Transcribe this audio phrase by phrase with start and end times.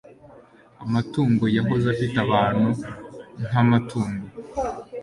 [0.85, 2.67] amatungo yahoze afite abantu
[3.47, 4.25] nkamatungo